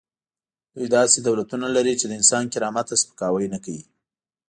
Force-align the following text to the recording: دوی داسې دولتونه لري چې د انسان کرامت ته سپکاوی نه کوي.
دوی 0.73 0.87
داسې 0.97 1.17
دولتونه 1.27 1.67
لري 1.75 1.93
چې 1.99 2.05
د 2.07 2.11
انسان 2.19 2.43
کرامت 2.53 2.85
ته 2.89 2.95
سپکاوی 3.01 3.47
نه 3.53 3.59
کوي. 3.65 3.83